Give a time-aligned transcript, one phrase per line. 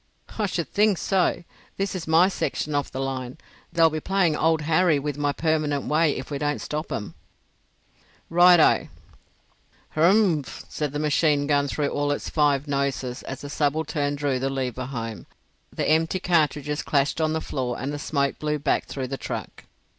[0.39, 1.43] "I should think so!
[1.77, 3.37] This is my section of the line.
[3.71, 7.13] They'll be playing old Harry with my permanent way if we don't stop 'em."
[8.27, 8.87] "Right O!"
[9.95, 14.49] "Hrrmph!" said the machine gun through all its five noses as the subaltern drew the
[14.49, 15.27] lever home.
[15.71, 19.65] The empty cartridges clashed on the floor and the smoke blew back through the truck.